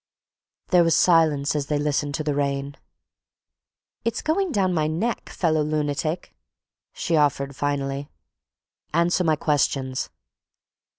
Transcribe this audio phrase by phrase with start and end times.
[0.69, 2.75] There was a silence as they listened to the rain.
[4.03, 6.33] "It's going down my neck, fellow lunatic,"
[6.91, 8.09] she offered finally.
[8.95, 10.09] "Answer my questions."